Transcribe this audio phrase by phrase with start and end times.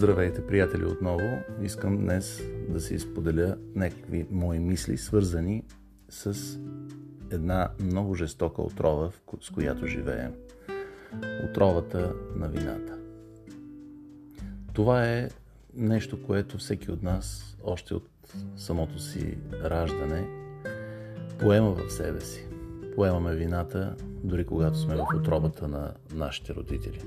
[0.00, 1.38] Здравейте, приятели, отново.
[1.62, 5.64] Искам днес да си споделя някакви мои мисли, свързани
[6.08, 6.58] с
[7.30, 9.10] една много жестока отрова,
[9.40, 10.32] с която живеем.
[11.50, 12.98] Отровата на вината.
[14.72, 15.28] Това е
[15.74, 18.08] нещо, което всеки от нас, още от
[18.56, 20.28] самото си раждане,
[21.38, 22.46] поема в себе си.
[22.94, 27.00] Поемаме вината, дори когато сме в отробата на нашите родители.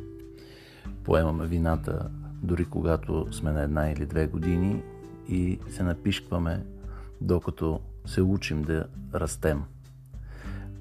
[1.04, 2.10] Поемаме вината
[2.44, 4.84] дори когато сме на една или две години
[5.30, 6.66] и се напишкваме,
[7.22, 9.64] докато се учим да растем.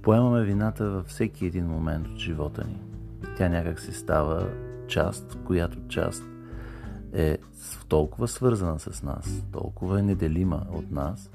[0.02, 2.80] Поемаме вината във всеки един момент от живота ни.
[3.36, 4.48] Тя някак си става
[4.88, 6.24] част, която част
[7.12, 7.38] е
[7.88, 11.30] толкова свързана с нас, толкова е неделима от нас,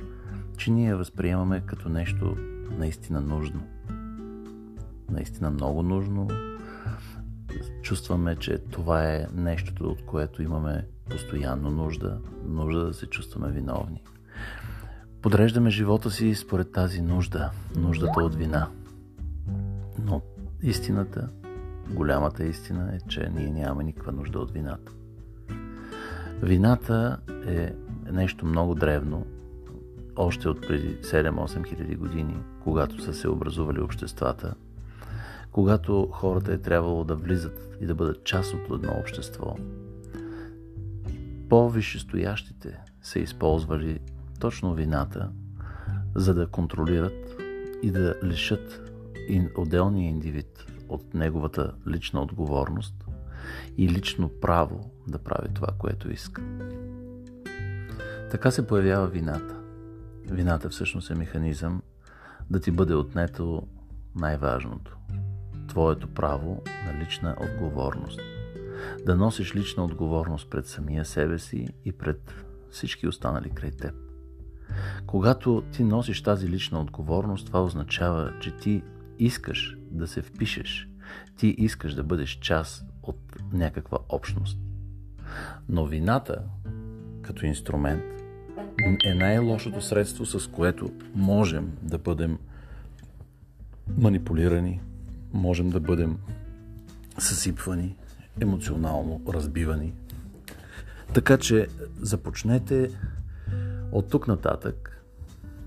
[0.57, 2.35] че ние я възприемаме като нещо
[2.77, 3.63] наистина нужно.
[5.11, 6.27] Наистина много нужно,
[7.87, 14.03] чувстваме, че това е нещото, от което имаме постоянно нужда, нужда да се чувстваме виновни.
[15.21, 18.67] Подреждаме живота си според тази нужда, нуждата от вина.
[20.03, 20.21] Но
[20.61, 21.29] истината,
[21.89, 24.91] голямата истина е, че ние нямаме никаква нужда от вината.
[26.41, 27.73] Вината е
[28.11, 29.25] нещо много древно,
[30.15, 34.55] още от преди 7-8 хиляди години, когато са се образували обществата–
[35.57, 39.55] когато хората е трябвало да влизат и да бъдат част от едно общество.
[41.49, 43.99] По-висшестоящите са използвали
[44.39, 45.31] точно вината,
[46.15, 47.41] за да контролират
[47.83, 48.91] и да лишат
[49.57, 53.05] отделния индивид от неговата лична отговорност
[53.77, 56.41] и лично право да прави това, което иска.
[58.31, 59.55] Така се появява вината.
[60.29, 61.81] Вината всъщност е механизъм
[62.49, 63.67] да ти бъде отнето
[64.15, 64.97] най-важното
[65.67, 68.19] твоето право на лична отговорност.
[69.05, 72.33] Да носиш лична отговорност пред самия себе си и пред
[72.71, 73.93] всички останали край теб.
[75.05, 78.83] Когато ти носиш тази лична отговорност, това означава, че ти
[79.19, 80.89] искаш да се впишеш,
[81.37, 83.19] ти искаш да бъдеш част от
[83.53, 84.59] някаква общност.
[85.69, 86.43] Но вината,
[87.21, 88.03] като инструмент,
[89.05, 92.39] е най-лошото средство, с което можем да бъдем
[93.97, 94.81] манипулирани,
[95.33, 96.17] можем да бъдем
[97.19, 97.95] съсипвани,
[98.41, 99.93] емоционално разбивани.
[101.13, 101.67] Така че
[101.99, 102.91] започнете
[103.91, 105.03] от тук нататък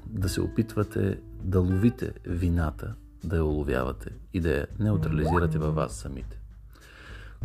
[0.06, 2.94] да се опитвате да ловите вината,
[3.24, 6.40] да я уловявате и да я неутрализирате във вас самите.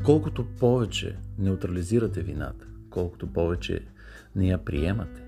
[0.03, 3.86] Колкото повече неутрализирате вината, колкото повече
[4.36, 5.24] не я приемате,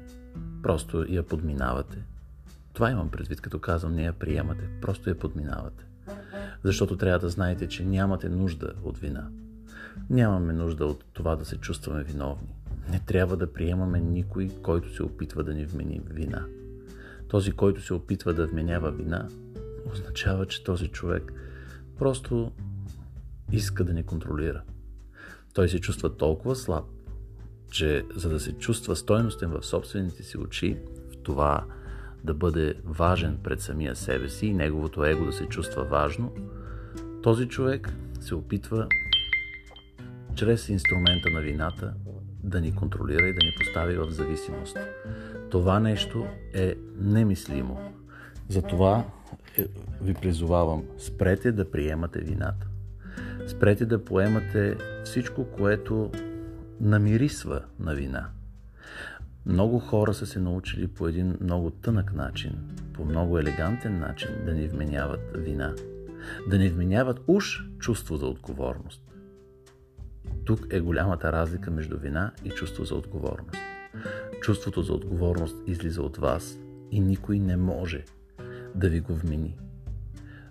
[0.64, 2.04] просто я подминавате.
[2.74, 5.86] Това имам предвид, като казвам не я приемате, просто я подминавате.
[6.64, 9.30] Защото трябва да знаете, че нямате нужда от вина.
[10.10, 12.56] Нямаме нужда от това да се чувстваме виновни.
[12.92, 16.46] Не трябва да приемаме никой, който се опитва да ни вмени вина.
[17.28, 19.28] Този, който се опитва да вменява вина,
[19.92, 21.34] означава, че този човек
[21.98, 22.52] просто
[23.52, 24.62] иска да ни контролира.
[25.54, 26.86] Той се чувства толкова слаб,
[27.72, 30.78] че за да се чувства стойностен в собствените си очи,
[31.12, 31.66] в това
[32.24, 36.32] да бъде важен пред самия себе си и неговото его да се чувства важно,
[37.24, 38.88] този човек се опитва
[40.36, 41.94] чрез инструмента на вината
[42.44, 44.78] да ни контролира и да ни постави в зависимост.
[45.50, 47.94] Това нещо е немислимо.
[48.50, 49.06] Затова
[49.58, 49.66] е,
[50.02, 52.68] ви призовавам, спрете да приемате вината.
[53.48, 56.12] Спрете да поемате всичко, което
[56.82, 58.30] намирисва на вина.
[59.48, 62.52] Много хора са се научили по един много тънък начин,
[62.94, 65.74] по много елегантен начин да ни вменяват вина.
[66.50, 69.02] Да ни вменяват уж чувство за отговорност.
[70.46, 73.58] Тук е голямата разлика между вина и чувство за отговорност.
[74.42, 76.60] Чувството за отговорност излиза от вас
[76.92, 78.06] и никой не може
[78.76, 79.58] да ви го вмени.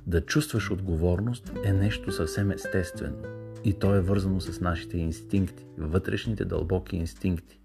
[0.06, 3.16] Да чувстваш отговорност е нещо съвсем естествено
[3.64, 7.60] и то е вързано с нашите инстинкти, вътрешните дълбоки инстинкти.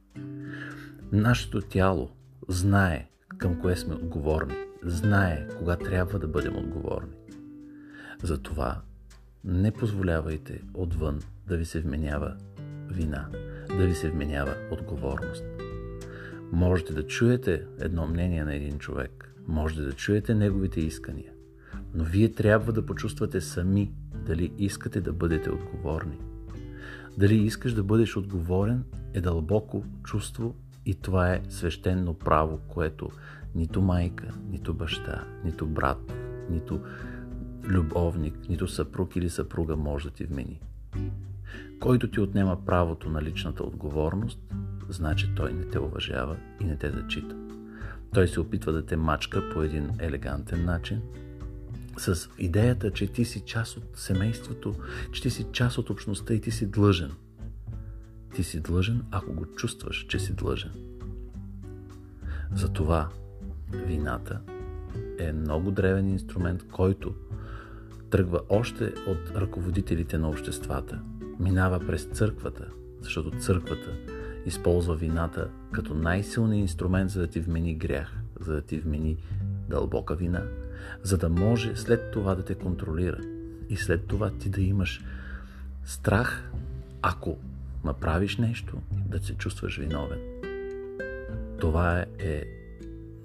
[1.13, 2.09] Нашето тяло
[2.47, 7.15] знае към кое сме отговорни, знае кога трябва да бъдем отговорни.
[8.23, 8.81] Затова
[9.43, 12.35] не позволявайте отвън да ви се вменява
[12.89, 13.27] вина,
[13.77, 15.43] да ви се вменява отговорност.
[16.51, 21.31] Можете да чуете едно мнение на един човек, можете да чуете неговите искания,
[21.93, 23.91] но вие трябва да почувствате сами
[24.25, 26.17] дали искате да бъдете отговорни.
[27.17, 30.55] Дали искаш да бъдеш отговорен е дълбоко чувство
[30.85, 33.09] и това е свещено право, което
[33.55, 36.13] нито майка, нито баща, нито брат,
[36.49, 36.81] нито
[37.63, 40.61] любовник, нито съпруг или съпруга може да ти вмени.
[41.79, 44.39] Който ти отнема правото на личната отговорност,
[44.89, 47.35] значи той не те уважава и не те зачита.
[48.13, 51.01] Той се опитва да те мачка по един елегантен начин,
[51.97, 54.75] с идеята, че ти си част от семейството,
[55.11, 57.11] че ти си част от общността и ти си длъжен.
[58.35, 60.71] Ти си длъжен, ако го чувстваш, че си длъжен.
[62.55, 63.09] Затова
[63.71, 64.39] вината
[65.19, 67.15] е много древен инструмент, който
[68.09, 71.01] тръгва още от ръководителите на обществата,
[71.39, 72.67] минава през църквата,
[73.01, 73.89] защото църквата
[74.45, 79.17] използва вината като най-силният инструмент, за да ти вмени грях, за да ти вмени
[79.69, 80.43] дълбока вина,
[81.03, 83.21] за да може след това да те контролира
[83.69, 85.05] и след това ти да имаш
[85.85, 86.51] страх,
[87.01, 87.37] ако
[87.83, 90.19] направиш нещо, да се чувстваш виновен.
[91.59, 92.43] Това е,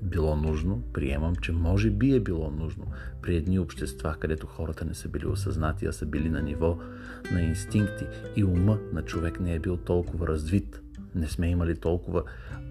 [0.03, 2.87] било нужно, приемам, че може би е било нужно
[3.23, 6.79] при едни общества, където хората не са били осъзнати, а са били на ниво
[7.33, 8.05] на инстинкти
[8.37, 10.81] и ума на човек не е бил толкова развит.
[11.15, 12.23] Не сме имали толкова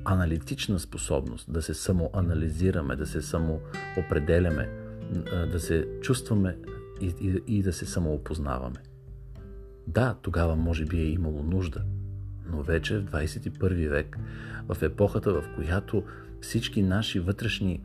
[0.05, 4.69] аналитична способност да се самоанализираме, да се самоопределяме,
[5.51, 6.57] да се чувстваме
[7.01, 8.77] и, и, и да се самоопознаваме.
[9.87, 11.83] Да, тогава може би е имало нужда,
[12.49, 14.17] но вече в 21 век,
[14.67, 16.03] в епохата, в която
[16.41, 17.81] всички наши вътрешни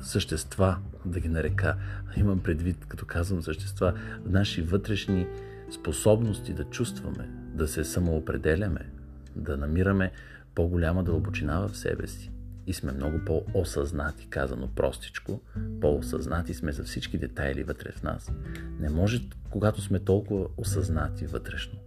[0.00, 1.76] същества, да ги нарека,
[2.16, 3.94] имам предвид, като казвам същества,
[4.24, 5.26] наши вътрешни
[5.70, 8.90] способности да чувстваме, да се самоопределяме,
[9.36, 10.12] да намираме
[10.54, 12.30] по-голяма дълбочина в себе си.
[12.66, 15.40] И сме много по-осъзнати, казано простичко.
[15.80, 18.32] По-осъзнати сме за всички детайли вътре в нас.
[18.80, 21.78] Не може, когато сме толкова осъзнати вътрешно,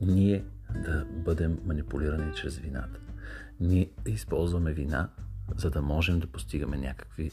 [0.00, 0.44] ние
[0.84, 3.00] да бъдем манипулирани чрез вината.
[3.60, 5.10] Ние използваме вина,
[5.56, 7.30] за да можем да постигаме някакви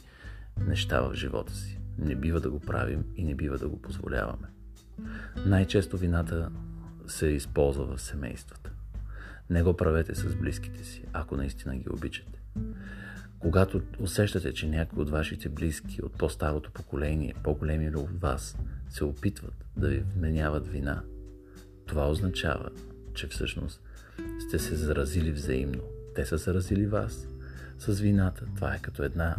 [0.68, 1.80] неща в живота си.
[1.98, 4.48] Не бива да го правим и не бива да го позволяваме.
[5.45, 6.51] Най-често вината
[7.07, 8.71] се използва в семействата.
[9.50, 12.44] Не го правете с близките си, ако наистина ги обичате.
[13.39, 18.57] Когато усещате, че някои от вашите близки от по-старото поколение, по-големи от вас,
[18.89, 21.01] се опитват да ви вменяват вина,
[21.85, 22.69] това означава,
[23.13, 23.81] че всъщност
[24.47, 25.81] сте се заразили взаимно.
[26.15, 27.27] Те са заразили вас
[27.79, 28.45] с вината.
[28.55, 29.35] Това е като една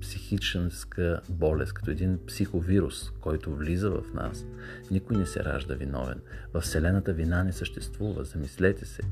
[0.00, 4.44] психическа болест, като един психовирус, който влиза в нас.
[4.90, 6.20] Никой не се ражда виновен.
[6.54, 8.24] В Вселената вина не съществува.
[8.24, 9.02] Замислете се.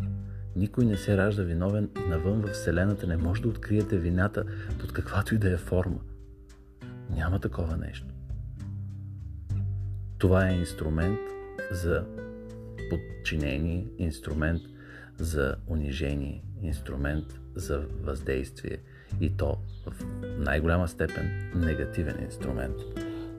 [0.56, 4.44] Никой не се ражда виновен и навън в Вселената не може да откриете вината
[4.80, 6.00] под каквато и да е форма.
[7.10, 8.06] Няма такова нещо.
[10.18, 11.18] Това е инструмент
[11.70, 12.04] за
[12.90, 14.62] подчинение, инструмент
[15.18, 18.78] за унижение, инструмент за въздействие
[19.20, 19.56] и то
[19.86, 20.04] в
[20.38, 22.76] най-голяма степен негативен инструмент.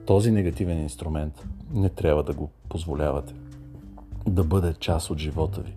[0.06, 1.34] Този негативен инструмент
[1.72, 3.34] не трябва да го позволявате
[4.26, 5.74] да бъде част от живота ви.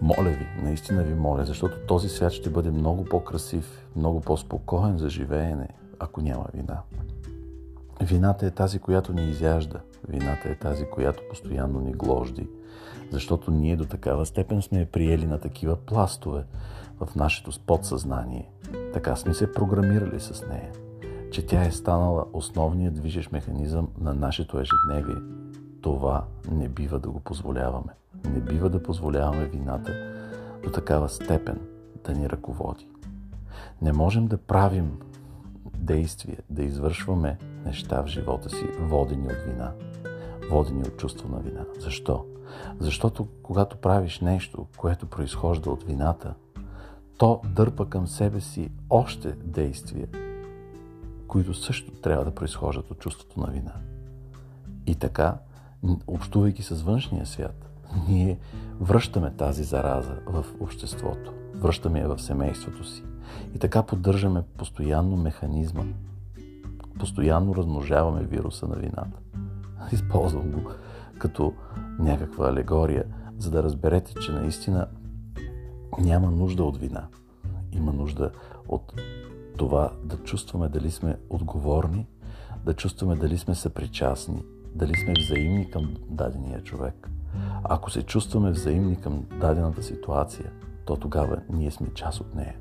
[0.00, 5.08] Моля ви, наистина ви моля, защото този свят ще бъде много по-красив, много по-спокоен за
[5.08, 5.68] живеене,
[5.98, 6.80] ако няма вина.
[8.02, 9.80] Вината е тази, която ни изяжда.
[10.08, 12.48] Вината е тази, която постоянно ни гложди.
[13.10, 16.44] Защото ние до такава степен сме я приели на такива пластове
[17.00, 18.50] в нашето подсъзнание.
[18.92, 20.72] Така сме се програмирали с нея,
[21.30, 25.22] че тя е станала основният движещ механизъм на нашето ежедневие.
[25.80, 27.92] Това не бива да го позволяваме.
[28.24, 29.92] Не бива да позволяваме вината
[30.64, 31.60] до такава степен
[32.04, 32.88] да ни ръководи.
[33.82, 34.98] Не можем да правим
[35.78, 39.72] действия, да извършваме неща в живота си, водени от вина,
[40.50, 41.64] водени от чувство на вина.
[41.78, 42.26] Защо?
[42.78, 46.34] Защото когато правиш нещо, което произхожда от вината,
[47.18, 50.08] то дърпа към себе си още действия,
[51.28, 53.72] които също трябва да произхождат от чувството на вина.
[54.86, 55.38] И така,
[56.06, 57.70] общувайки с външния свят,
[58.08, 58.38] ние
[58.80, 63.04] връщаме тази зараза в обществото, връщаме я в семейството си.
[63.54, 65.84] И така поддържаме постоянно механизма,
[66.98, 69.18] постоянно размножаваме вируса на вината.
[69.92, 70.70] Използвам го
[71.18, 71.52] като
[71.98, 73.04] някаква алегория,
[73.38, 74.86] за да разберете, че наистина
[75.98, 77.06] няма нужда от вина.
[77.72, 78.30] Има нужда
[78.68, 78.92] от
[79.56, 82.06] това да чувстваме дали сме отговорни,
[82.64, 84.42] да чувстваме дали сме съпричастни,
[84.74, 87.10] дали сме взаимни към дадения човек.
[87.64, 90.50] Ако се чувстваме взаимни към дадената ситуация,
[90.84, 92.54] то тогава ние сме част от нея.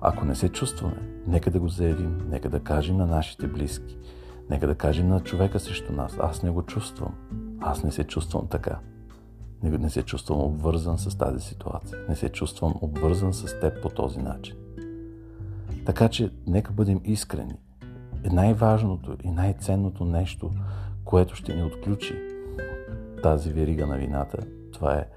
[0.00, 3.98] Ако не се чувстваме, нека да го заявим, нека да кажем на нашите близки,
[4.50, 7.14] нека да кажем на човека срещу нас, аз не го чувствам,
[7.60, 8.78] аз не се чувствам така.
[9.62, 11.98] Не, не се чувствам обвързан с тази ситуация.
[12.08, 14.56] Не се чувствам обвързан с теб по този начин.
[15.86, 17.54] Така че, нека бъдем искрени.
[18.32, 20.50] Най-важното и най-ценното нещо,
[21.04, 22.39] което ще ни отключи
[23.22, 24.38] тази верига на вината,
[24.72, 25.08] това е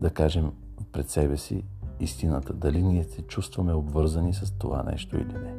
[0.00, 0.52] да кажем
[0.92, 1.64] пред себе си
[2.00, 5.54] истината, дали ние се чувстваме обвързани с това нещо или не.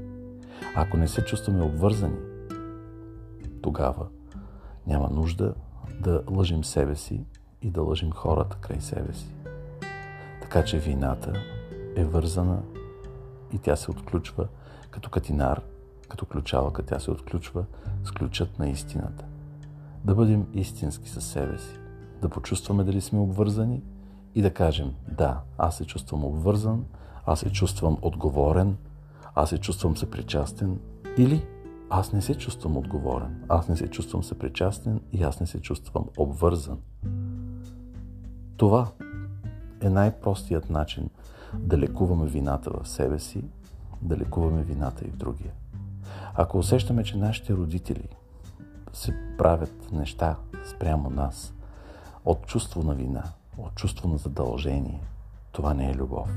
[0.75, 2.17] Ако не се чувстваме обвързани,
[3.61, 4.07] тогава
[4.87, 5.53] няма нужда
[5.99, 7.25] да лъжим себе си
[7.61, 9.27] и да лъжим хората край себе си.
[10.41, 11.33] Така че вината
[11.95, 12.61] е вързана
[13.53, 14.47] и тя се отключва
[14.91, 15.61] като катинар,
[16.09, 17.65] като ключалка, тя се отключва
[18.03, 19.25] с ключът на истината.
[20.03, 21.79] Да бъдем истински със себе си,
[22.21, 23.81] да почувстваме дали сме обвързани
[24.35, 26.85] и да кажем да, аз се чувствам обвързан,
[27.25, 28.77] аз се чувствам отговорен,
[29.35, 30.79] аз се чувствам съпричастен
[31.17, 31.45] или
[31.89, 36.05] аз не се чувствам отговорен, аз не се чувствам съпричастен и аз не се чувствам
[36.17, 36.79] обвързан.
[38.57, 38.87] Това
[39.81, 41.09] е най-простият начин
[41.53, 43.43] да лекуваме вината в себе си,
[44.01, 45.51] да лекуваме вината и в другия.
[46.35, 48.09] Ако усещаме, че нашите родители
[48.93, 50.35] се правят неща
[50.65, 51.53] спрямо нас
[52.25, 53.23] от чувство на вина,
[53.57, 55.01] от чувство на задължение,
[55.51, 56.29] това не е любов.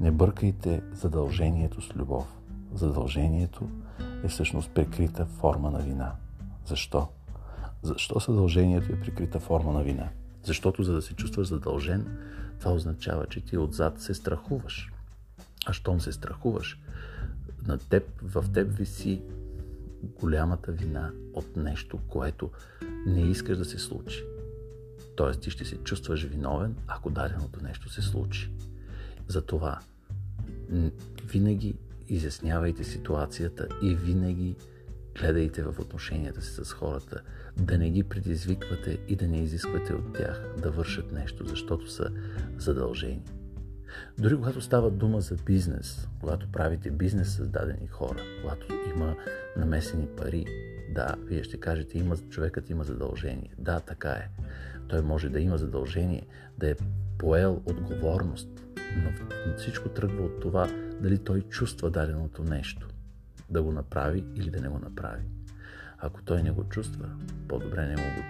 [0.00, 2.38] Не бъркайте задължението с любов.
[2.74, 3.68] Задължението
[4.24, 6.12] е всъщност прикрита форма на вина.
[6.66, 7.08] Защо?
[7.82, 10.08] Защо задължението е прикрита форма на вина?
[10.42, 12.18] Защото за да се чувстваш задължен,
[12.60, 14.92] това означава, че ти отзад се страхуваш.
[15.66, 16.80] А щом се страхуваш,
[17.66, 19.22] на теб, в теб виси
[20.02, 22.50] голямата вина от нещо, което
[23.06, 24.24] не искаш да се случи.
[25.16, 28.52] Тоест ти ще се чувстваш виновен, ако даденото нещо се случи.
[29.28, 29.80] Затова
[31.24, 31.74] винаги
[32.08, 34.56] изяснявайте ситуацията и винаги
[35.18, 37.22] гледайте в отношенията си с хората,
[37.56, 42.10] да не ги предизвиквате и да не изисквате от тях да вършат нещо, защото са
[42.58, 43.22] задължени.
[44.18, 49.16] Дори когато става дума за бизнес, когато правите бизнес с дадени хора, когато има
[49.56, 50.44] намесени пари,
[50.94, 53.54] да, вие ще кажете, има, човекът има задължение.
[53.58, 54.28] Да, така е.
[54.88, 56.26] Той може да има задължение,
[56.58, 56.74] да е
[57.18, 58.48] поел отговорност,
[58.96, 59.10] но
[59.56, 60.68] всичко тръгва от това
[61.00, 62.88] дали той чувства даденото нещо.
[63.50, 65.22] Да го направи или да не го направи.
[65.98, 67.08] Ако той не го чувства,
[67.48, 68.22] по-добре не му го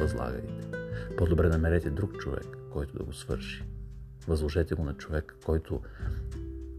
[0.00, 0.68] възлагайте.
[1.16, 3.64] По-добре намерете друг човек, който да го свърши.
[4.28, 5.80] Възложете го на човек, който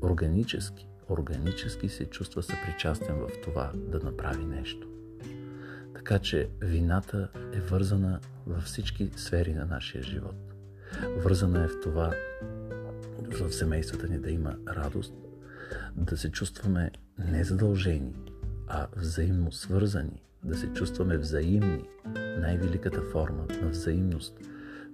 [0.01, 4.87] органически, органически се чувства съпричастен в това да направи нещо.
[5.93, 10.35] Така че вината е вързана във всички сфери на нашия живот.
[11.17, 12.13] Вързана е в това
[13.31, 15.13] в семействата ни да има радост,
[15.95, 18.15] да се чувстваме не задължени,
[18.67, 21.83] а взаимно свързани, да се чувстваме взаимни,
[22.39, 24.39] най-великата форма на взаимност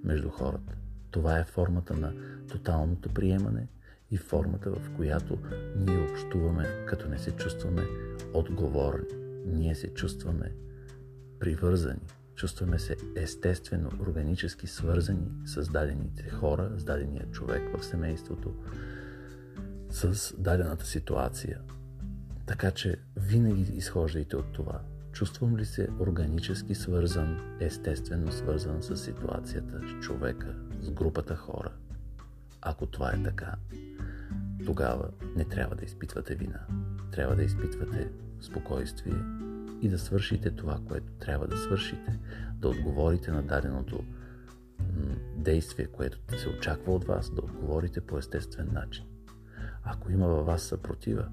[0.04, 0.74] между хората.
[1.12, 2.14] Това е формата на
[2.48, 3.68] тоталното приемане
[4.12, 5.38] и формата, в която
[5.76, 7.84] ние общуваме, като не се чувстваме
[8.34, 9.06] отговорни.
[9.46, 10.52] Ние се чувстваме
[11.40, 12.02] привързани,
[12.36, 18.54] чувстваме се естествено, органически свързани с дадените хора, с дадения човек в семейството,
[19.90, 21.62] с дадената ситуация.
[22.46, 24.82] Така че винаги изхождайте от това.
[25.12, 31.72] Чувствам ли се органически свързан, естествено свързан с ситуацията, с човека, с групата хора?
[32.62, 33.56] Ако това е така,
[34.66, 36.60] тогава не трябва да изпитвате вина.
[37.12, 38.10] Трябва да изпитвате
[38.42, 39.24] спокойствие
[39.82, 42.20] и да свършите това, което трябва да свършите.
[42.54, 44.04] Да отговорите на даденото
[45.36, 49.06] действие, което се очаква от вас, да отговорите по естествен начин.
[49.84, 51.28] Ако има във вас съпротива,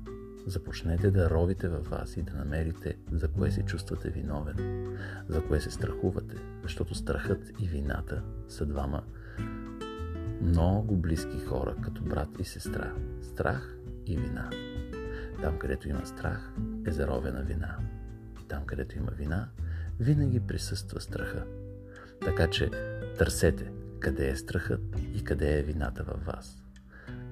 [0.46, 4.86] започнете да ровите във вас и да намерите за кое се чувствате виновен,
[5.28, 9.02] за кое се страхувате, защото страхът и вината са двама
[10.42, 12.92] много близки хора, като брат и сестра.
[13.22, 13.76] Страх
[14.06, 14.50] и вина.
[15.42, 16.52] Там, където има страх,
[16.86, 17.78] е заровена вина.
[18.48, 19.48] Там, където има вина,
[20.00, 21.44] винаги присъства страха.
[22.20, 22.70] Така че
[23.18, 24.80] търсете къде е страхът
[25.14, 26.62] и къде е вината във вас.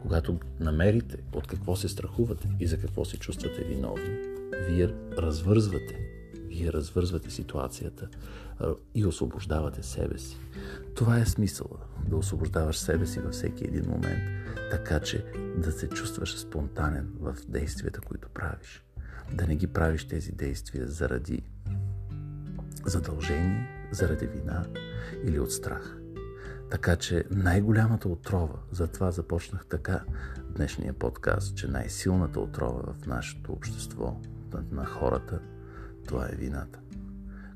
[0.02, 4.18] Когато намерите от какво се страхувате и за какво се чувствате виновни,
[4.68, 6.13] вие развързвате,
[6.54, 8.08] вие развързвате ситуацията
[8.94, 10.38] и освобождавате себе си.
[10.94, 14.22] Това е смисъла да освобождаваш себе си във всеки един момент,
[14.70, 15.24] така че
[15.56, 18.84] да се чувстваш спонтанен в действията, които правиш.
[19.32, 21.42] Да не ги правиш тези действия заради
[22.86, 24.66] задължение, заради вина
[25.24, 25.96] или от страх.
[26.70, 30.04] Така че най-голямата отрова, затова започнах така
[30.56, 34.20] днешния подкаст, че най-силната отрова в нашето общество,
[34.70, 35.40] на хората,
[36.04, 36.78] това е вината.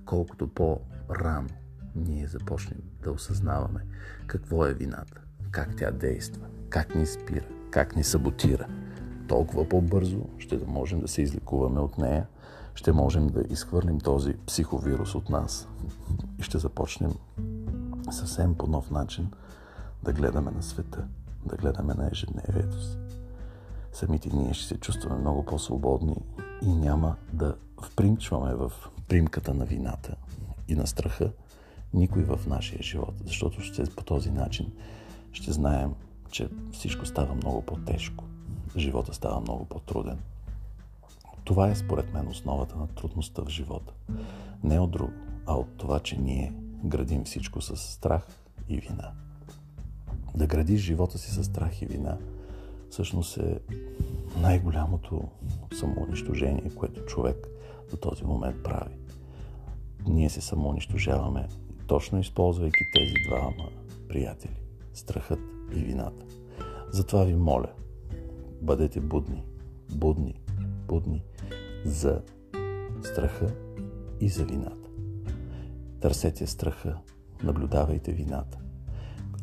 [0.05, 1.49] Колкото по-рано
[1.97, 3.81] ние започнем да осъзнаваме
[4.26, 8.67] какво е вината, как тя действа, как ни спира, как ни саботира,
[9.28, 12.26] толкова по-бързо ще да можем да се излекуваме от нея,
[12.75, 15.69] ще можем да изхвърлим този психовирус от нас
[16.38, 17.12] и ще започнем
[18.11, 19.31] съвсем по нов начин
[20.02, 21.05] да гледаме на света,
[21.47, 22.99] да гледаме на ежедневието си.
[23.93, 26.17] Самите ние ще се чувстваме много по-свободни
[26.62, 28.73] и няма да впримчваме в
[29.08, 30.16] примката на вината
[30.68, 31.32] и на страха
[31.94, 34.73] никой в нашия живот, защото ще, по този начин
[35.32, 35.94] ще знаем,
[36.30, 38.25] че всичко става много по-тежко.
[38.76, 40.18] Живота става много по-труден.
[41.44, 43.92] Това е според мен основата на трудността в живота.
[44.62, 45.12] Не от друго,
[45.47, 46.52] а от това, че ние
[46.85, 48.26] градим всичко с страх
[48.68, 49.12] и вина.
[50.35, 52.16] Да градиш живота си с страх и вина
[52.90, 53.61] всъщност е
[54.37, 55.28] най-голямото
[55.75, 57.49] самоунищожение, което човек
[57.90, 58.97] до този момент прави.
[60.06, 61.49] Ние се самоунищожаваме,
[61.87, 63.68] точно използвайки тези двама
[64.08, 64.56] приятели
[64.99, 65.40] страхът
[65.75, 66.25] и вината.
[66.90, 67.73] Затова ви моля,
[68.62, 69.44] бъдете будни,
[69.90, 70.40] будни,
[70.88, 71.25] будни
[71.85, 72.23] за
[73.02, 73.54] страха
[74.20, 74.88] и за вината.
[76.00, 76.99] Търсете страха,
[77.42, 78.58] наблюдавайте вината.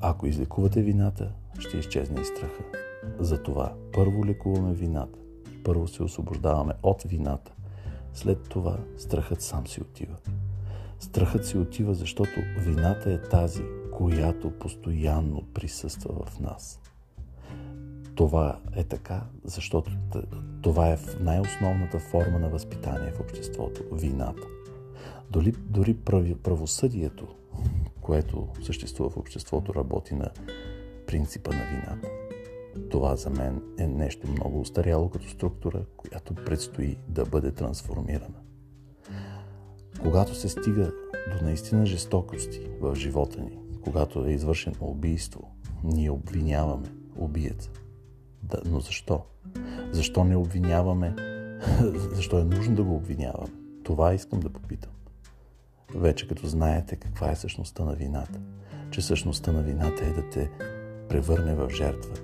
[0.02, 2.85] Ако излекувате вината, ще изчезне и страха.
[3.20, 5.20] Затова първо лекуваме вината,
[5.64, 7.52] първо се освобождаваме от вината,
[8.14, 10.16] след това страхът сам си отива.
[11.00, 16.82] Страхът си отива, защото вината е тази, която постоянно присъства в нас.
[18.16, 19.92] Това е така, защото
[20.62, 24.48] това е най-основната форма на възпитание в обществото– вината.
[25.30, 25.94] Дори, дори
[26.44, 27.28] правосъдието,
[28.02, 30.30] което съществува в обществото, работи на
[31.08, 32.25] принципа на вината.
[32.90, 38.40] Това за мен е нещо много устаряло като структура, която предстои да бъде трансформирана.
[40.02, 40.92] Когато се стига
[41.32, 45.52] до наистина жестокости в живота ни, когато е извършено убийство,
[45.84, 47.70] ние обвиняваме убиеца.
[48.44, 49.22] Да, но защо?
[49.92, 51.16] Защо не обвиняваме?
[52.14, 53.54] защо е нужно да го обвиняваме?
[53.84, 54.92] Това искам да попитам.
[55.96, 58.40] Вече като знаете каква е същността на вината,
[58.92, 60.50] че същността на вината е да те
[61.10, 62.16] превърне в жертва,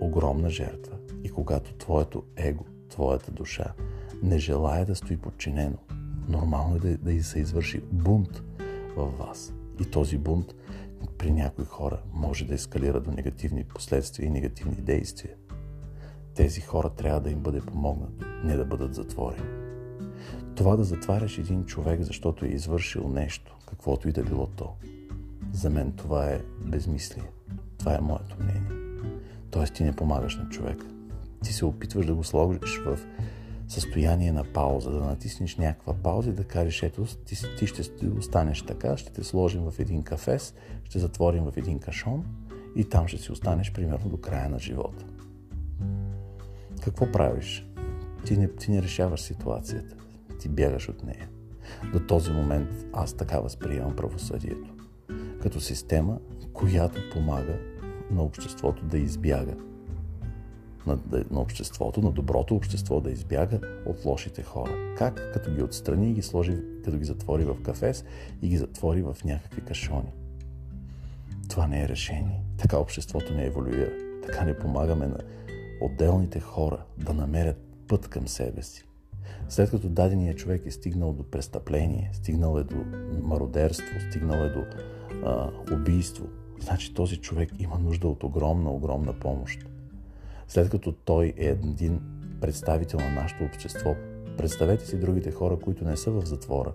[0.00, 0.96] огромна жертва.
[1.24, 3.74] И когато твоето его, твоята душа
[4.22, 5.78] не желая да стои подчинено,
[6.28, 8.42] нормално е да, да се извърши бунт
[8.96, 9.52] в вас.
[9.80, 10.54] И този бунт
[11.18, 15.34] при някои хора може да ескалира до негативни последствия и негативни действия.
[16.34, 19.48] Тези хора трябва да им бъде помогнат, не да бъдат затворени.
[20.54, 24.74] Това да затваряш един човек, защото е извършил нещо, каквото и да било то,
[25.52, 27.30] за мен това е безмислие.
[27.78, 28.89] Това е моето мнение.
[29.50, 30.86] Тоест ти не помагаш на човека.
[31.44, 32.98] Ти се опитваш да го сложиш в
[33.68, 38.62] състояние на пауза, да натиснеш някаква пауза и да кажеш, ето, ти, ти ще останеш
[38.62, 42.24] така, ще те сложим в един кафес, ще затворим в един кашон
[42.76, 45.04] и там ще си останеш примерно до края на живота.
[46.82, 47.66] Какво правиш?
[48.24, 49.96] Ти не, ти не решаваш ситуацията.
[50.40, 51.28] Ти бягаш от нея.
[51.92, 54.74] До този момент аз така възприемам правосъдието.
[55.42, 56.18] Като система,
[56.52, 57.58] която помага
[58.10, 59.54] на обществото да избяга
[60.86, 60.98] на,
[61.30, 64.94] на обществото, на доброто общество да избяга от лошите хора.
[64.98, 65.30] Как?
[65.32, 68.04] Като ги отстрани и ги сложи, като ги затвори в кафес
[68.42, 70.12] и ги затвори в някакви кашони.
[71.48, 72.42] Това не е решение.
[72.56, 73.92] Така обществото не еволюира.
[74.26, 75.18] Така не помагаме на
[75.80, 77.56] отделните хора да намерят
[77.88, 78.84] път към себе си.
[79.48, 82.76] След като даденият човек е стигнал до престъпление, стигнал е до
[83.22, 84.64] мародерство, стигнал е до
[85.24, 86.26] а, убийство,
[86.60, 89.66] значи този човек има нужда от огромна, огромна помощ.
[90.48, 92.00] След като той е един
[92.40, 93.94] представител на нашето общество,
[94.36, 96.72] представете си другите хора, които не са в затвора.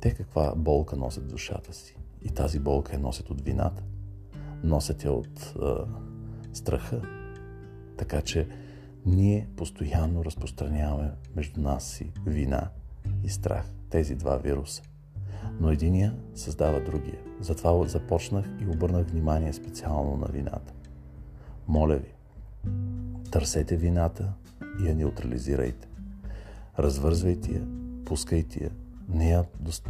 [0.00, 1.96] Те каква болка носят в душата си.
[2.22, 3.82] И тази болка я носят от вината.
[4.62, 5.84] Носят я от а,
[6.52, 7.02] страха.
[7.96, 8.48] Така че
[9.06, 12.70] ние постоянно разпространяваме между нас си вина
[13.24, 13.70] и страх.
[13.90, 14.82] Тези два вируса.
[15.60, 17.18] Но единия създава другия.
[17.40, 20.72] Затова започнах и обърнах внимание специално на вината.
[21.68, 22.14] Моля ви,
[23.30, 24.32] Търсете вината
[24.80, 25.88] и я неутрализирайте.
[26.78, 27.62] Развързвайте я,
[28.04, 28.70] пускайте я,
[29.08, 29.44] не я,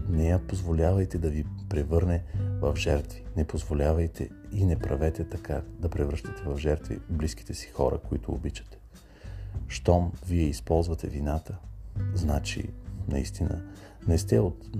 [0.08, 2.22] не я позволявайте да ви превърне
[2.60, 3.24] в жертви.
[3.36, 8.78] Не позволявайте и не правете така да превръщате в жертви близките си хора, които обичате.
[9.68, 11.58] Щом вие използвате вината,
[12.14, 12.70] значи
[13.08, 13.62] наистина
[14.08, 14.76] не сте от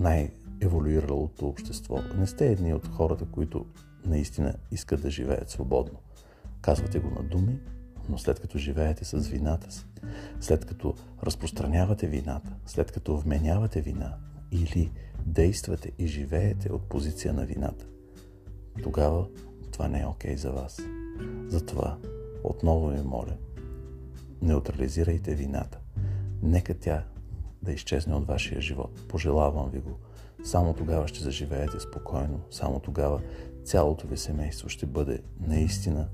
[0.55, 1.99] най-еволюиралото общество.
[2.17, 3.65] Не сте едни от хората, които
[4.05, 5.99] наистина искат да живеят свободно.
[6.61, 7.59] Казвате го на думи,
[8.09, 9.85] но след като живеете с вината си,
[10.39, 14.17] след като разпространявате вината, след като вменявате вина
[14.51, 14.91] или
[15.25, 17.85] действате и живеете от позиция на вината,
[18.83, 19.27] тогава
[19.71, 20.81] това не е окей okay за вас.
[21.47, 21.97] Затова
[22.43, 23.37] отново ви моля,
[24.41, 25.79] неутрализирайте вината.
[26.43, 27.03] Нека тя
[27.61, 29.07] да изчезне от вашия живот.
[29.07, 29.99] Пожелавам ви го
[30.45, 32.41] Само тогава ще заживеете спокойно.
[32.51, 33.21] Само тогава
[33.63, 36.07] цялото ви семейство ще бъде наистина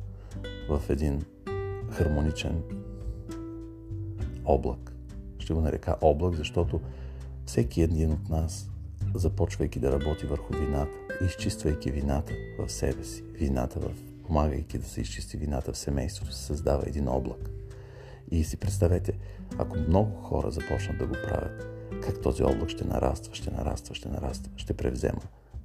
[0.69, 1.25] в един
[1.89, 2.63] хармоничен
[4.45, 4.91] облак.
[5.39, 6.81] Ще го нарека облак, защото
[7.45, 8.69] всеки един от нас,
[9.15, 13.91] започвайки да работи върху вината, изчиствайки вината в себе си, вината в
[14.27, 17.49] помагайки да се изчисти вината в семейството, се създава един облак.
[18.31, 19.13] И си представете,
[19.57, 24.09] ако много хора започнат да го правят, как този облак ще нараства, ще нараства, ще
[24.09, 25.21] нараства, ще превзема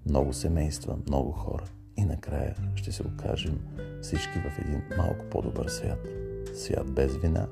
[0.06, 1.64] много семейства, много хора.
[1.96, 3.60] И накрая ще се окажем
[4.02, 6.08] всички в един малко по-добър свят.
[6.54, 7.48] Свят без вина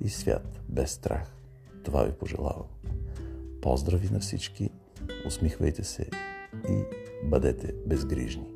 [0.00, 1.34] и свят без страх.
[1.84, 2.66] Това ви пожелавам.
[3.62, 4.70] Поздрави на всички,
[5.26, 6.06] усмихвайте се
[6.68, 6.84] и
[7.24, 8.55] бъдете безгрижни.